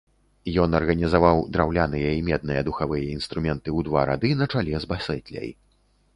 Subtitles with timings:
[0.61, 5.49] Ён арганізаваў драўляныя і медныя духавыя інструменты ў два рады на чале з басэтляй.